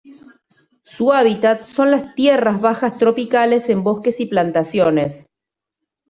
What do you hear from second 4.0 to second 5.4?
y plantaciones.